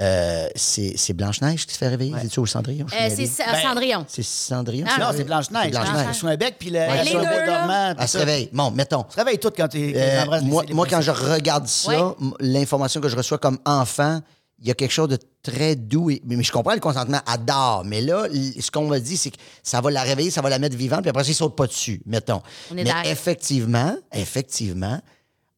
[0.00, 2.86] euh, c'est Blanche-Neige qui se fait réveiller, c'est-tu au Cendrillon?
[2.92, 3.26] Euh, mêlé.
[3.26, 4.04] c'est Ben, Cendrillon.
[4.08, 4.86] C'est Cendrillon?
[4.88, 4.98] Ah?
[5.00, 5.62] Non, c'est Blanche-Neige.
[5.64, 6.16] C'est Blanche-Neige.
[6.16, 7.94] Sous un bec, puis le, Ouais, dormant.
[7.98, 8.48] Elle se réveille.
[8.52, 9.04] Bon, mettons.
[9.04, 12.14] Tu réveilles tout quand tu Euh, moi, les moi, quand je regarde ça, Ouais.
[12.40, 14.20] l'information que je reçois comme enfant,
[14.60, 16.10] il y a quelque chose de très doux.
[16.10, 17.82] et- mais, mais je comprends le consentement, adore.
[17.84, 18.26] Mais là,
[18.60, 21.00] ce qu'on m'a dit, c'est que ça va la réveiller, ça va la mettre vivante,
[21.02, 22.40] puis après, ça, il saute pas dessus, mettons.
[22.70, 23.06] On est mais d'accord.
[23.06, 25.00] effectivement, effectivement,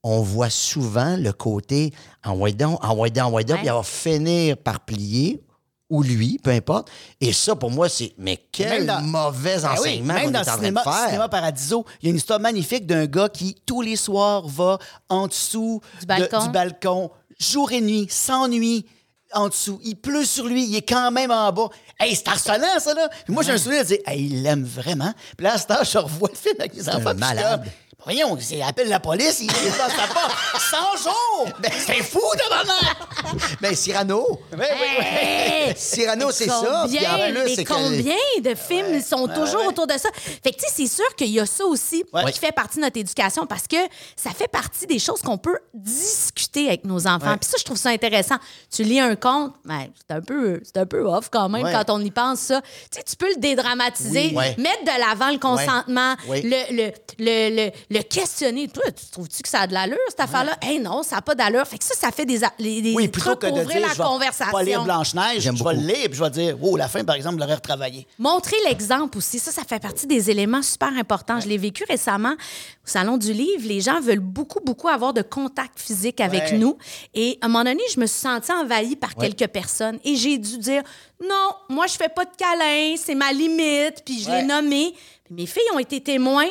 [0.05, 1.93] on voit souvent le côté
[2.25, 3.45] en donc, en donc, en Ouais.
[3.45, 5.43] puis elle va finir par plier,
[5.91, 6.89] ou lui, peu importe.
[7.21, 10.31] Et ça, pour moi, c'est mais quel Même dans- mauvais Ben oui, enseignement même qu'on
[10.31, 11.07] dans est en le cinéma, train de faire.
[11.09, 14.79] cinéma Paradiso, il y a une histoire magnifique d'un gars qui, tous les soirs, va
[15.09, 16.45] en dessous Du de- balcon.
[16.45, 18.87] du balcon, jour et nuit, sans nuit,
[19.35, 19.81] en dessous.
[19.85, 21.69] Il pleut sur lui, il est quand même en bas.
[22.01, 23.09] Hey, c'est harcelant, ça, là.
[23.25, 25.13] Puis moi, j'ai un souvenir de dire, hey, il l'aime vraiment.
[25.37, 26.99] Puis là, à ce temps, je revois le film avec mes enfants.
[27.01, 27.65] puis je malade.
[28.03, 30.35] Voyons, il appelle la police, il est dans sa porte.
[30.71, 31.49] 100 jours!
[31.61, 33.39] Ben, c'est fou, de maman!
[33.61, 34.41] Ben, Cyrano.
[34.53, 35.73] Oui, oui!
[35.77, 36.87] Cyrano, c'est ça.
[36.89, 40.09] Puis en Combien, plus, mais que- combien de films sont toujours autour de ça?
[40.15, 42.83] Fait que, tu sais, c'est sûr qu'il y a ça aussi qui fait partie de
[42.83, 43.77] notre éducation parce que
[44.17, 47.37] ça fait partie des choses qu'on peut discuter avec nos enfants.
[47.41, 48.37] Puis ça, je trouve ça intéressant.
[48.75, 52.01] Tu lis un conte, ben, c'est un peu, un peu off quand même quand on
[52.01, 52.61] y pense ça.
[52.61, 54.45] Tu sais, tu peux le dédramatiser, Oui.
[54.59, 56.43] Mettre de l'avant le consentement, Oui.
[56.43, 58.69] le, le, le, le, le questionner.
[58.69, 60.57] Toi, tu trouves-tu que ça a de l'allure, cette affaire-là?
[60.71, 61.67] Eh non, ça n'a pas d'allure.
[61.67, 63.79] Fait que ça, ça fait des, les- des Oui, plutôt trucs que pour de ouvrir
[63.79, 64.53] dire, la je vais conversation.
[64.53, 65.87] pas lire Blanche-Neige, je J'aime vais le beaucoup.
[65.89, 68.07] lire, puis je vais dire, oh, la fin, par exemple, l'aurait retravaillé.
[68.19, 71.41] Montrer l'exemple aussi, ça, ça fait partie des éléments super importants.
[71.41, 73.67] Je l'ai vécu récemment au Salon du Livre.
[73.67, 76.59] Les gens veulent beaucoup, beaucoup avoir de contact physique avec Ouais.
[76.59, 76.77] nous.
[77.15, 80.39] Et à un moment donné, je me suis sentie envahie par quelques personnes et j'ai
[80.39, 80.83] dû dire
[81.23, 84.03] non, moi, je fais pas de câlin, c'est ma limite.
[84.05, 84.41] Puis je Ouais.
[84.43, 84.95] l'ai nommé.
[85.25, 86.49] Puis mes filles ont été témoins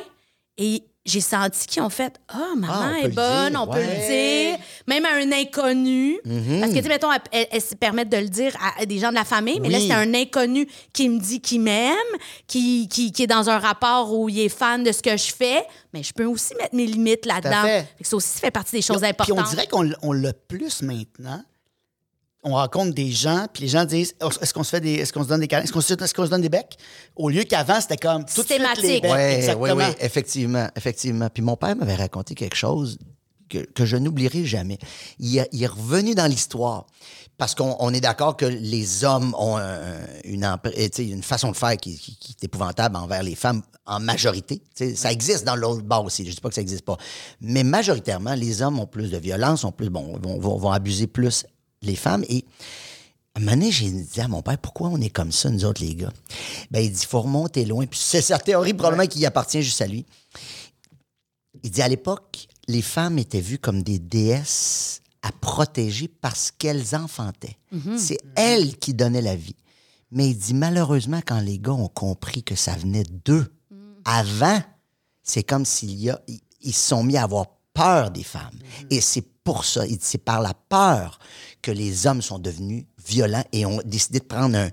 [0.58, 3.62] et j'ai senti qu'ils ont fait Ah, maman Ah, on peut est le bonne, dire,
[3.62, 4.58] on peut le dire.
[4.88, 6.18] Même à un inconnu.
[6.26, 6.60] Mhm.
[6.62, 9.16] Parce que, tu sais, mettons, elles, se permettent de le dire à, des gens de
[9.16, 11.94] la famille, mais là, c'est un inconnu qui me dit qu'il m'aime,
[12.48, 15.34] qui, qui, qui est dans un rapport où il est fan de ce que je
[15.34, 17.84] fais, mais je peux aussi mettre mes limites là-dedans.
[18.02, 19.39] ça aussi fait partie des choses Puis importantes.
[19.48, 21.44] on dirait qu'on l- on l'a plus maintenant.
[22.43, 25.23] On rencontre des gens, puis les gens disent est-ce qu'on se fait des est-ce qu'on
[25.23, 25.63] se donne des câlins?
[25.63, 26.77] est-ce qu'on se, est-ce qu'on se donne des becs?
[27.15, 29.01] Au lieu qu'avant c'était comme tout Systématique.
[29.01, 29.75] becs Oui, oui, exactement.
[29.75, 31.29] oui, effectivement, effectivement.
[31.34, 32.97] Puis mon père m'avait raconté quelque chose
[33.49, 34.77] que, que je n'oublierai jamais.
[35.19, 36.86] Il, a- il est revenu dans l'histoire.
[37.38, 39.82] Parce qu'on on est d'accord que les hommes ont un-
[40.23, 43.62] une, empre- eh, une façon de faire qui, qui- qui est épouvantable envers les femmes
[43.86, 44.62] en majorité.
[44.95, 46.23] Ça existe dans l'autre bord aussi.
[46.23, 46.97] Je ne dis pas que ça n'existe pas.
[47.41, 51.08] Mais majoritairement, les hommes ont plus de violence, ont plus, bon, vont, vont- vont abuser
[51.08, 51.45] plus
[51.88, 52.24] les femmes.
[52.30, 52.46] Et
[53.36, 55.65] à un moment donné, j'ai dit à mon père, pourquoi on est comme ça, nous
[55.65, 56.13] autres, les gars?
[56.72, 57.86] Ben, il dit, il faut remonter loin.
[57.86, 60.06] Puis c'est sa théorie, probablement, qui appartient juste à lui.
[61.63, 66.96] Il dit, à l'époque, les femmes étaient vues comme des déesses à protéger parce qu'elles
[66.96, 67.58] enfantaient.
[67.98, 69.56] C'est elles qui donnaient la vie.
[70.12, 73.52] Mais il dit, malheureusement, quand les gars ont compris que ça venait d'eux,
[74.06, 74.62] avant,
[75.24, 76.22] c'est comme s'il y a...
[76.62, 78.60] Ils, se sont mis à avoir peur des femmes.
[78.89, 81.19] Et c'est pour ça, c'est par la peur
[81.63, 84.69] que les hommes sont devenus violents et ont décidé de prendre un-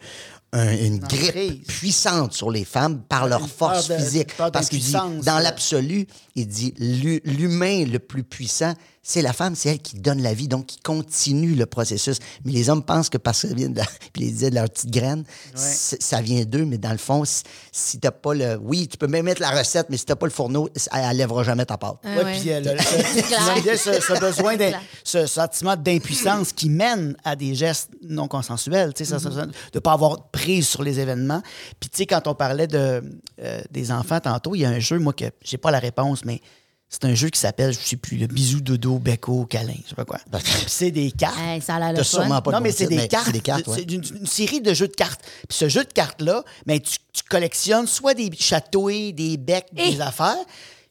[0.52, 1.58] un- une grippe prise.
[1.66, 4.36] puissante sur les femmes par leur une force de- physique.
[4.36, 9.54] Parce qu'il dit, dans l'absolu, il dit, l'hu- l'humain le plus puissant, c'est la femme,
[9.54, 12.18] c'est elle qui donne la vie, donc qui continue le processus.
[12.44, 14.56] Mais les hommes pensent que parce que ça vient de, la- puis ils disaient de
[14.56, 18.58] leur petite graine, ça vient d'eux, mais dans le fond, si, si t'as pas le...
[18.62, 21.16] Oui, tu peux même mettre la recette, mais si t'as pas le fourneau, elle, elle
[21.16, 21.96] lèvera jamais ta pâte.
[22.04, 22.38] Ah Ouais, ouais.
[22.40, 24.56] puis euh, j'aime bien ce, ce besoin,
[25.04, 29.34] ce sentiment d'impuissance qui mène à des gestes non consensuels, tu sais, ça- Mm-hmm.
[29.34, 31.42] ça- de ne pas avoir prise sur les événements.
[31.78, 33.02] Puis, tu sais, quand on parlait de,
[33.42, 36.24] euh, des enfants tantôt, il y a un jeu, moi, que j'ai pas la réponse,
[36.24, 36.40] mais
[36.88, 39.94] c'est un jeu qui s'appelle, je sais plus, le bisou, dodo, becco, câlin, je sais
[39.94, 40.18] pas quoi.
[40.42, 41.38] Puis c'est des cartes.
[41.38, 42.18] Hey, ça a l'air le T'as fun.
[42.22, 43.26] sûrement pas non, le mais c'est des cartes.
[43.26, 43.76] C'est des cartes, ouais.
[43.78, 45.20] C'est une, une série de jeux de cartes.
[45.48, 49.92] Puis ce jeu de cartes-là, ben, tu, tu collectionnes soit des chatouilles, des becs, Et-
[49.92, 50.34] des affaires.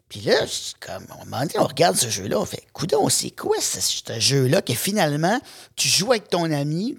[0.09, 0.33] Puis là,
[0.79, 4.63] comme, un moment donné, on regarde ce jeu-là, on fait, coudon, c'est quoi ce, jeu-là
[4.63, 5.39] que finalement,
[5.75, 6.97] tu joues avec ton ami,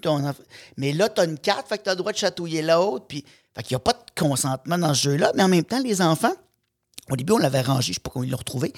[0.77, 3.05] mais là, tu as une carte, fait que tu as le droit de chatouiller l'autre,
[3.07, 5.81] puis fait qu'il n'y a pas de consentement dans ce jeu-là, mais en même temps,
[5.81, 6.33] les enfants,
[7.09, 8.71] au début, on l'avait rangé, je sais pas comment ils l'ont retrouvé.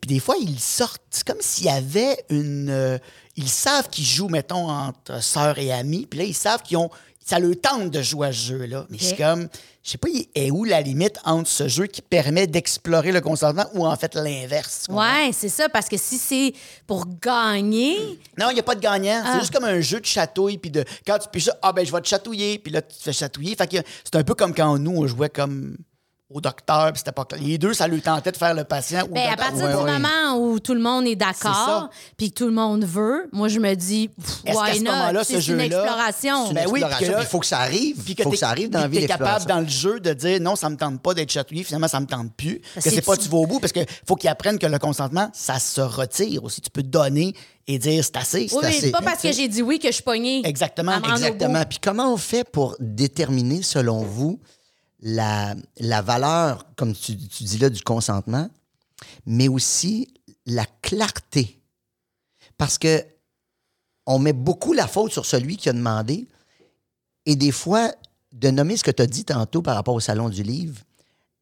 [0.00, 1.00] Puis des fois, ils sortent.
[1.10, 2.68] C'est comme s'il y avait une.
[2.68, 2.98] euh,
[3.36, 6.06] ils savent qu'ils jouent, mettons, entre sœurs et amis.
[6.06, 6.90] Puis là, ils savent qu'ils ont.
[7.28, 8.86] Ça leur tente de jouer à ce jeu-là.
[8.88, 9.48] Mais c'est comme.
[9.82, 13.20] Je sais pas, il est où la limite entre ce jeu qui permet d'explorer le
[13.20, 14.86] consentement ou en fait l'inverse.
[14.88, 16.54] Ouais, c'est ça, parce que si c'est
[16.86, 17.96] pour gagner,
[18.38, 19.20] Non, il n'y a pas de gagnant.
[19.22, 19.32] Ah.
[19.34, 20.56] C'est juste comme un jeu de chatouille.
[20.56, 22.58] Puis de, quand tu piches ça, ah ben je vais te chatouiller.
[22.58, 23.54] Puis là, tu te fais chatouiller.
[23.56, 25.76] Fait que c'est un peu comme quand nous, on jouait comme
[26.30, 26.92] au docteur.
[26.92, 27.40] Puis c'était pas clair.
[27.42, 29.04] Les deux, ça lui tentait de faire le patient.
[29.10, 29.98] ou ben, le à partir Ouais, du ouais.
[29.98, 31.88] moment où tout le monde est d'accord,
[32.18, 34.82] puis que tout le monde veut, moi, je me dis, pff, Est-ce qu'à why ce
[34.82, 34.90] not?
[34.90, 36.42] moment-là, C'est ce une jeu-là, exploration.
[36.44, 37.96] C'est une Ben oui, exploration, là- puis il faut que ça arrive.
[37.96, 39.68] Puis Il que faut que ça arrive dans la vie que t'es capable dans le
[39.68, 42.60] jeu de dire non, ça me tente pas d'être chatouillé, finalement ça me tente plus.
[42.74, 44.58] Parce que que c'est pas tu- tu vas au bout parce que faut qu'ils apprennent
[44.58, 46.60] que le consentement, ça se retire aussi.
[46.60, 47.34] Tu peux donner
[47.66, 48.40] et dire c'est assez.
[48.40, 48.80] Oui, c'est oui, assez.
[48.80, 50.42] c'est pas parce que j'ai dit oui que je suis pognée.
[50.46, 51.64] Exactement, Exactement.
[51.64, 54.38] Puis comment on fait pour déterminer, selon vous,
[55.00, 58.48] la, la valeur, comme tu, tu dis là, du consentement,
[59.26, 60.12] mais aussi
[60.46, 61.60] la clarté?
[62.56, 63.04] Parce que
[64.06, 66.26] on met beaucoup la faute sur celui qui a demandé
[67.26, 67.92] et des fois,
[68.32, 70.80] de nommer ce que tu as dit tantôt par rapport au Salon du Livre,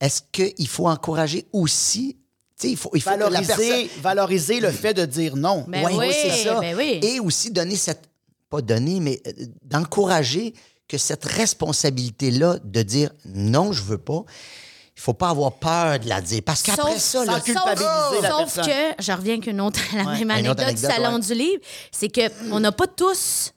[0.00, 2.16] est-ce qu'il faut encourager aussi...
[2.58, 4.02] tu sais, Il faut, il faut Valoriser, personne...
[4.02, 5.64] valoriser le fait de dire non.
[5.68, 6.60] Ben Ouais, oui, c'est ça.
[6.60, 6.98] ben oui.
[7.02, 8.08] Et aussi donner cette
[8.50, 10.54] pas donner, mais euh, d'encourager
[10.88, 14.24] que cette responsabilité-là de dire non, je veux pas,
[14.96, 16.40] il faut pas avoir peur de la dire.
[16.44, 20.30] Parce qu'après Sauf- ça, là, culpabiliser la Sauf que, je reviens qu'une autre, la même
[20.30, 21.20] anecdote, du Salon ouais.
[21.20, 23.52] du Livre, c'est qu'on n'a pas tous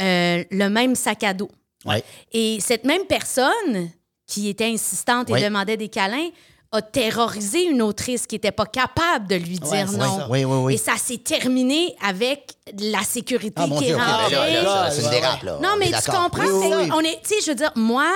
[0.00, 1.50] euh, le même sac à dos.
[1.84, 2.02] Ouais.
[2.32, 3.90] Et cette même personne
[4.26, 6.30] qui était insistante et demandait des câlins
[6.72, 10.26] a terrorisé une autrice qui n'était pas capable de lui dire non.
[10.30, 10.74] Oui, oui, oui.
[10.74, 14.32] Et ça s'est terminé avec la sécurité Ah, qui est rentrée.
[14.32, 15.58] là, là, c'est une Ouais, dérape, là.
[15.62, 16.44] Non, On mais tu comprends,
[16.96, 18.10] on est, tu sais, je veux dire, moi,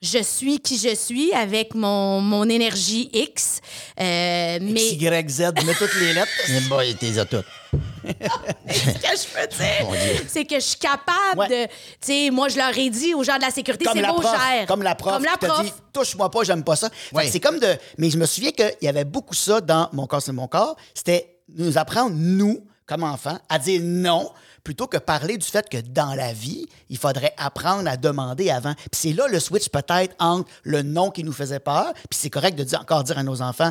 [0.00, 3.60] je suis qui je suis avec mon, mon énergie X,
[4.00, 6.30] euh, mais Y, Z, mets toutes les lettres.
[6.50, 7.44] Mais bon, il t'es toutes.
[8.08, 11.48] ce que je veux dire, c'est que je suis capable Ouais.
[11.48, 14.02] de, tu sais, moi, je leur ai dit aux gens de la sécurité, Comme c'est
[14.02, 14.66] la, beau, prof, gère.
[14.66, 15.14] comme la prof.
[15.14, 15.64] Comme la prof.
[15.64, 16.88] dit, touche-moi pas, j'aime pas ça.
[17.12, 17.28] Ouais.
[17.28, 17.76] C'est comme de.
[17.98, 20.76] Mais je me souviens qu'il y avait beaucoup ça dans Mon corps, c'est mon corps.
[20.94, 24.30] C'était nous apprendre, nous, comme enfants, à dire non
[24.68, 28.74] plutôt que parler du fait que dans la vie, il faudrait apprendre à demander avant.
[28.74, 32.28] Puis c'est là le switch peut-être entre le non qui nous faisait peur, puis c'est
[32.28, 33.70] correct de dire, encore dire à nos enfants,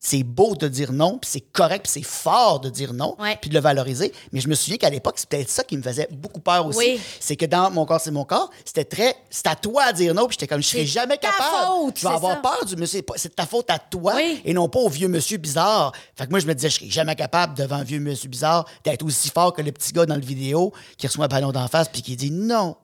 [0.00, 3.50] c'est beau de dire non, puis c'est correct, puis c'est fort de dire non, puis
[3.50, 4.12] de le valoriser.
[4.32, 6.78] Mais je me souviens qu'à l'époque, c'est peut-être ça qui me faisait beaucoup peur aussi.
[6.78, 7.00] Oui.
[7.18, 9.16] C'est que dans Mon corps, c'est mon corps, c'était très.
[9.28, 11.66] C'est à toi à dire non, puis j'étais comme, je serai C'est jamais capable.
[11.66, 12.40] faute, je vais avoir ça.
[12.42, 13.02] peur du monsieur.
[13.16, 14.40] C'est ta faute à toi Oui.
[14.44, 15.92] et non pas au vieux monsieur bizarre.
[16.14, 18.66] Fait que moi, je me disais, je serais jamais capable devant un vieux monsieur bizarre
[18.84, 21.66] d'être aussi fort que le petit gars dans le vidéo qui reçoit un ballon d'en
[21.68, 22.76] face puis qui dit non.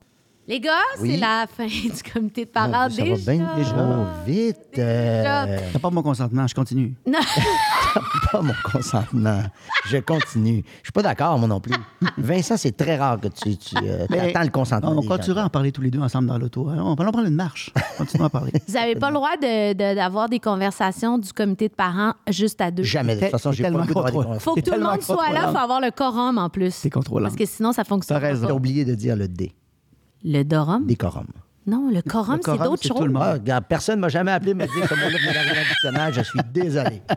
[0.47, 1.11] Les gars, Oui.
[1.13, 3.15] c'est la fin du comité de parents ça déjà.
[3.15, 4.57] va bien trop vite.
[4.77, 6.93] euh, T'as pas mon consentement, je continue.
[7.07, 7.17] Non.
[8.31, 9.41] pas mon consentement.
[9.87, 10.63] Je continue.
[10.81, 11.73] Je suis pas d'accord, moi non plus.
[12.17, 14.91] Vincent, c'est très rare que tu, tu euh, attends le consentement.
[14.97, 16.67] On continuera à en parler tous les deux ensemble dans l'auto.
[16.69, 16.75] hein.
[16.79, 17.71] On va en prendre une marche.
[17.97, 18.51] Continuons à parler.
[18.67, 22.59] Vous n'avez pas le droit de- de- d'avoir des conversations du comité de parents juste
[22.61, 22.83] à deux.
[22.83, 23.15] Jamais.
[23.15, 24.23] De toute façon, j'ai pas le d'avoir contrôle.
[24.25, 24.51] conversations.
[24.51, 26.73] faut que tout le monde soit là, il faut avoir le quorum en plus.
[26.75, 27.25] C'est contrôlant.
[27.27, 28.47] Parce que sinon, ça fonctionne T'as raison.
[28.47, 29.51] J'ai oublié de dire le D.
[30.25, 30.85] Le dorum?
[30.85, 31.27] Décorum.
[31.67, 32.97] Non, le quorum, Le c'est quorum, d'autres c'est choses.
[32.97, 33.23] tout le monde.
[33.25, 36.13] Ah, regarde, personne ne m'a jamais appelé me dire comment mettre dans le dictionnaire.
[36.13, 37.01] Je suis désolé.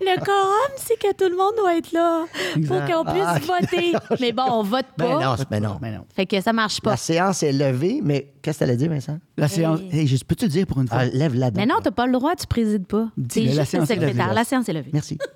[0.00, 2.24] Le quorum, c'est que tout le monde doit être là
[2.66, 3.92] pour qu'on puisse Ah, voter.
[4.20, 5.24] Mais bon, on vote Ben pas.
[5.24, 5.78] non, c'est- ben non.
[5.80, 6.04] Mais non.
[6.14, 6.90] Fait que ça marche pas.
[6.90, 9.18] La séance est levée, mais qu'est-ce que tu allais dire, Vincent?
[9.36, 9.80] La séance.
[9.92, 10.98] Hey, je peux te dire pour une fois?
[11.00, 13.08] Ah, lève la Mais non, t'as pas le droit, tu présides pas.
[13.30, 14.06] C'est la juste le séance est levée.
[14.08, 14.34] secrétaire.
[14.34, 14.90] La séance est levée.
[14.92, 15.18] Merci.